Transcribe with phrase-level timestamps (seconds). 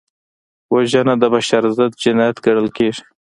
[0.73, 3.03] وژنه د بشر ضد جنایت ګڼل کېږي